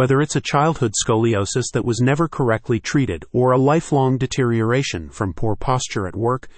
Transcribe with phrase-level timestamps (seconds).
[0.00, 5.34] Whether it's a childhood scoliosis that was never correctly treated or a lifelong deterioration from
[5.34, 6.48] poor posture at work,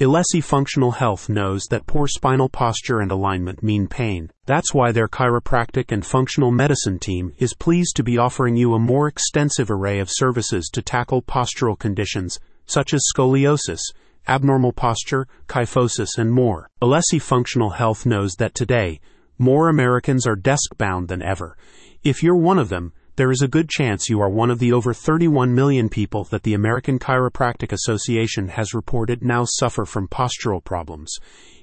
[0.00, 4.32] Alessi Functional Health knows that poor spinal posture and alignment mean pain.
[4.46, 8.80] That's why their chiropractic and functional medicine team is pleased to be offering you a
[8.80, 13.92] more extensive array of services to tackle postural conditions such as scoliosis,
[14.26, 16.68] abnormal posture, kyphosis, and more.
[16.82, 18.98] Alessi Functional Health knows that today,
[19.38, 21.56] more Americans are desk bound than ever.
[22.02, 24.72] If you're one of them, there is a good chance you are one of the
[24.72, 30.62] over 31 million people that the American Chiropractic Association has reported now suffer from postural
[30.62, 31.12] problems.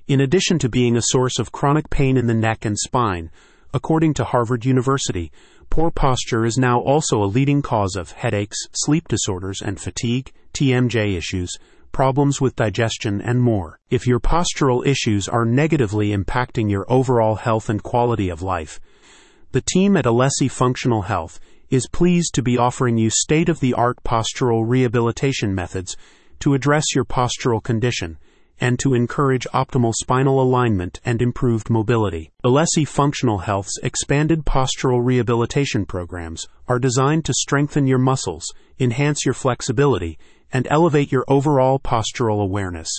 [0.08, 3.32] In addition to being a source of chronic pain in the neck and spine,
[3.74, 5.32] according to Harvard University,
[5.70, 11.18] poor posture is now also a leading cause of headaches, sleep disorders, and fatigue, TMJ
[11.18, 11.58] issues,
[11.96, 13.80] problems with digestion, and more.
[13.90, 18.82] If your postural issues are negatively impacting your overall health and quality of life,
[19.54, 23.74] the team at Alessi Functional Health is pleased to be offering you state of the
[23.74, 25.96] art postural rehabilitation methods
[26.40, 28.18] to address your postural condition
[28.60, 32.30] and to encourage optimal spinal alignment and improved mobility.
[32.44, 38.46] Alessi Functional Health's expanded postural rehabilitation programs are designed to strengthen your muscles,
[38.80, 40.18] enhance your flexibility,
[40.56, 42.90] and elevate your overall postural awareness.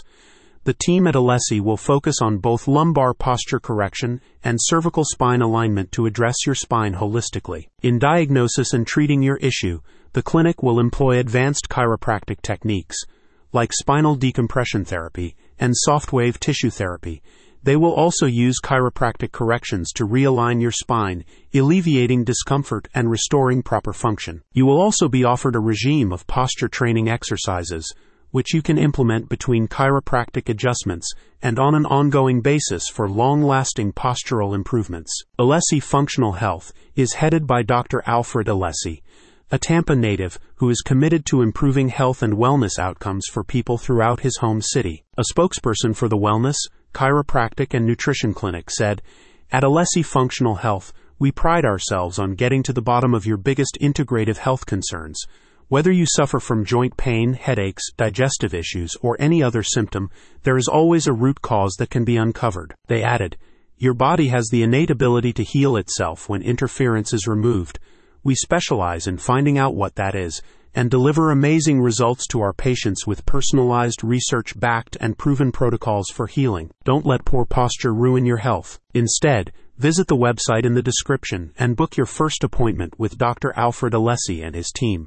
[0.64, 5.90] The team at Alessi will focus on both lumbar posture correction and cervical spine alignment
[5.92, 7.68] to address your spine holistically.
[7.80, 9.80] In diagnosis and treating your issue,
[10.12, 12.98] the clinic will employ advanced chiropractic techniques
[13.54, 17.22] like spinal decompression therapy and soft wave tissue therapy.
[17.66, 23.92] They will also use chiropractic corrections to realign your spine, alleviating discomfort and restoring proper
[23.92, 24.42] function.
[24.52, 27.92] You will also be offered a regime of posture training exercises
[28.30, 33.92] which you can implement between chiropractic adjustments and on an ongoing basis for long lasting
[33.92, 35.24] postural improvements.
[35.38, 38.02] Alessi Functional Health is headed by Dr.
[38.06, 39.00] Alfred Alessi,
[39.50, 44.20] a Tampa native who is committed to improving health and wellness outcomes for people throughout
[44.20, 45.04] his home city.
[45.16, 46.56] A spokesperson for the Wellness,
[46.96, 49.02] Chiropractic, and Nutrition Clinic said,
[49.52, 53.76] At Alessi Functional Health, we pride ourselves on getting to the bottom of your biggest
[53.80, 55.22] integrative health concerns
[55.68, 60.10] whether you suffer from joint pain, headaches, digestive issues, or any other symptom,
[60.44, 62.74] there is always a root cause that can be uncovered.
[62.86, 63.36] They added,
[63.76, 67.80] Your body has the innate ability to heal itself when interference is removed.
[68.22, 70.40] We specialize in finding out what that is
[70.76, 76.28] and deliver amazing results to our patients with personalized, research backed, and proven protocols for
[76.28, 76.70] healing.
[76.84, 78.78] Don't let poor posture ruin your health.
[78.94, 83.52] Instead, visit the website in the description and book your first appointment with Dr.
[83.56, 85.04] Alfred Alessi and his team.